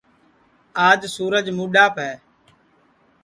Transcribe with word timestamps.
آج 0.87 1.01
سورج 1.15 1.45
مُڈٚاپ 1.57 1.93
ہے 2.05 2.13